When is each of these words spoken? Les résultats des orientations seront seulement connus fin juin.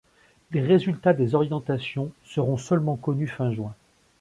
Les 0.51 0.61
résultats 0.61 1.13
des 1.13 1.35
orientations 1.35 2.11
seront 2.23 2.57
seulement 2.57 2.95
connus 2.95 3.27
fin 3.27 3.51
juin. 3.51 3.75